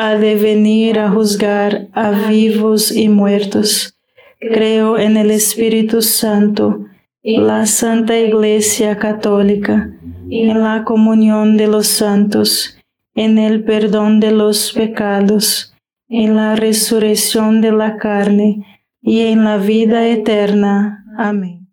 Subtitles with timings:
[0.00, 3.98] ha de venir a juzgar a vivos y muertos.
[4.38, 6.86] Creo en el Espíritu Santo,
[7.24, 9.90] la Santa Iglesia Católica,
[10.30, 12.78] en la comunión de los santos,
[13.16, 15.74] en el perdón de los pecados,
[16.08, 21.04] en la resurrección de la carne y en la vida eterna.
[21.18, 21.72] Amén.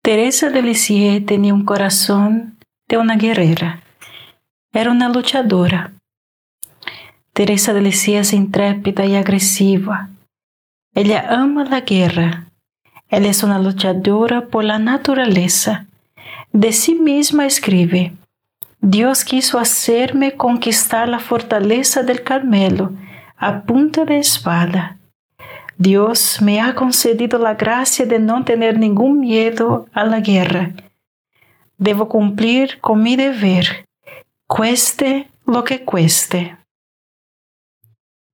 [0.00, 3.82] Teresa de Lisieux tenía un corazón de una guerrera.
[4.72, 5.92] Era una luchadora
[7.34, 10.10] Teresa de es intrépida y agresiva.
[10.94, 12.48] Ella ama la guerra.
[13.08, 15.86] Ella es una luchadora por la naturaleza.
[16.52, 18.12] De sí misma escribe,
[18.82, 22.92] Dios quiso hacerme conquistar la fortaleza del Carmelo
[23.38, 24.98] a punta de espada.
[25.78, 30.72] Dios me ha concedido la gracia de no tener ningún miedo a la guerra.
[31.78, 33.86] Debo cumplir con mi deber,
[34.46, 36.58] cueste lo que cueste.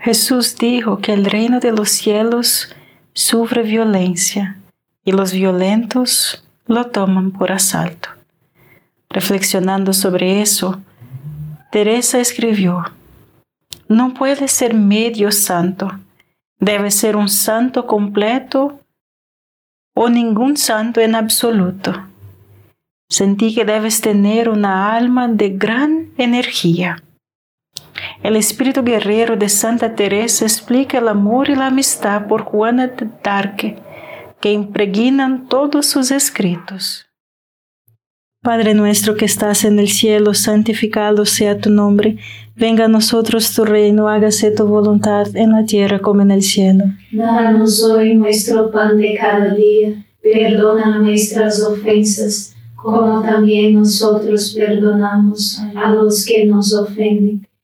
[0.00, 2.74] Jesús dijo que el reino de los cielos
[3.12, 4.56] sufre violencia
[5.04, 8.08] y los violentos lo toman por asalto.
[9.10, 10.80] Reflexionando sobre eso,
[11.70, 12.84] Teresa escribió,
[13.88, 15.90] no puede ser medio santo,
[16.58, 18.80] debe ser un santo completo
[19.94, 21.92] o ningún santo en absoluto.
[23.10, 27.02] Sentí que debes tener una alma de gran energía
[28.22, 33.08] el espíritu guerrero de Santa Teresa explica el amor y la amistad por Juana de
[33.22, 33.76] Darque,
[34.40, 37.06] que impregnan todos sus escritos.
[38.42, 42.16] Padre nuestro que estás en el cielo, santificado sea tu nombre.
[42.56, 46.84] Venga a nosotros tu reino, hágase tu voluntad en la tierra como en el cielo.
[47.12, 50.06] Danos hoy nuestro pan de cada día.
[50.22, 57.46] Perdona nuestras ofensas, como también nosotros perdonamos a los que nos ofenden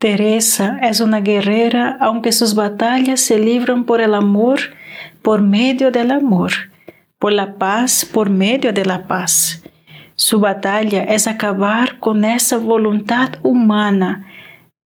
[0.00, 4.58] Teresa es una guerrera, aunque sus batallas se libran por el amor,
[5.20, 6.52] por medio del amor,
[7.18, 9.62] por la paz, por medio de la paz.
[10.14, 14.26] Su batalla es acabar con esa voluntad humana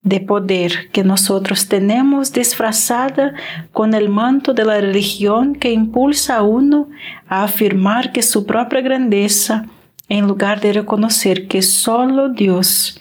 [0.00, 3.34] de poder que nosotros tenemos disfrazada
[3.70, 6.88] con el manto de la religión que impulsa a uno
[7.28, 9.66] a afirmar que su propia grandeza
[10.08, 12.98] en lugar de reconocer que solo Dios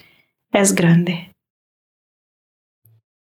[0.52, 1.31] es grande.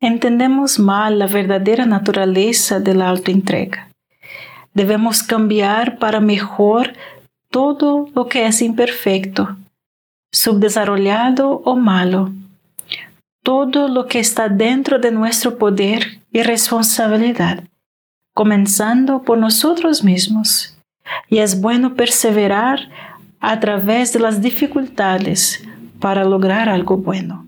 [0.00, 3.88] Entendemos mal la verdadera naturaleza de la autoentrega.
[4.72, 6.92] Debemos cambiar para mejor
[7.50, 9.56] todo lo que es imperfecto,
[10.32, 12.30] subdesarrollado o malo,
[13.42, 17.64] todo lo que está dentro de nuestro poder y responsabilidad,
[18.34, 20.76] comenzando por nosotros mismos.
[21.28, 22.88] Y es bueno perseverar
[23.40, 25.64] a través de las dificultades
[25.98, 27.47] para lograr algo bueno.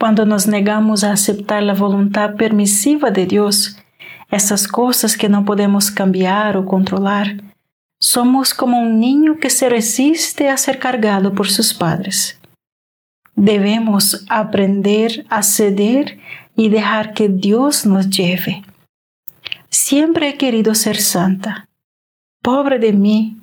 [0.00, 3.76] Cuando nos negamos a aceptar la voluntad permisiva de Dios,
[4.30, 7.42] esas cosas que no podemos cambiar o controlar,
[8.00, 12.40] somos como un niño que se resiste a ser cargado por sus padres.
[13.36, 16.18] Debemos aprender a ceder
[16.56, 18.62] y dejar que Dios nos lleve.
[19.68, 21.68] Siempre he querido ser santa.
[22.40, 23.36] Pobre de mí,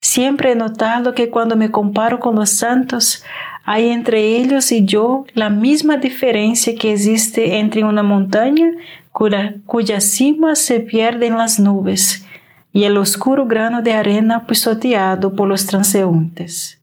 [0.00, 3.24] siempre he notado que cuando me comparo con los santos,
[3.66, 8.70] hay entre ellos y yo la misma diferencia que existe entre una montaña
[9.10, 12.24] cuya, cima se pierde en las nubes
[12.72, 16.80] y el oscuro grano de arena pisoteado por los transeúntes.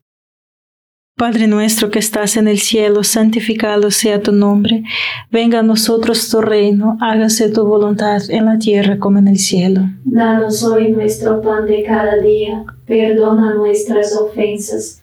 [1.15, 4.84] Padre nuestro que estás en el cielo, santificado sea tu nombre.
[5.32, 9.84] Venga a nosotros tu reino, hágase tu voluntad en la tierra como en el cielo.
[10.04, 15.03] Danos hoy nuestro pan de cada día, perdona nuestras ofensas,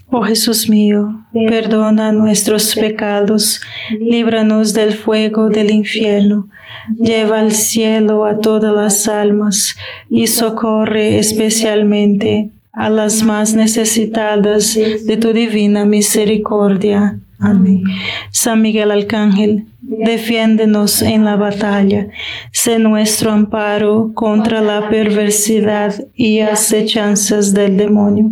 [0.13, 3.61] Oh Jesús mío, perdona nuestros pecados,
[3.97, 6.49] líbranos del fuego del infierno,
[6.99, 9.77] lleva al cielo a todas las almas
[10.09, 17.17] y socorre especialmente a las más necesitadas de tu divina misericordia.
[17.39, 17.83] Amén.
[18.31, 22.07] San Miguel Arcángel, defiéndenos en la batalla,
[22.51, 28.31] sé nuestro amparo contra la perversidad y acechanzas del demonio.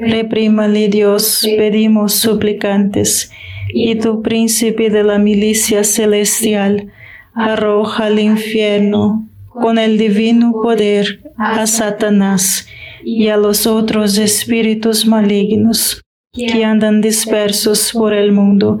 [0.00, 3.30] Reprímale Dios, pedimos suplicantes,
[3.68, 6.92] y tu príncipe de la milicia celestial,
[7.34, 12.68] arroja al infierno con el divino poder a Satanás
[13.04, 16.02] y a los otros espíritus malignos
[16.32, 18.80] que andan dispersos por el mundo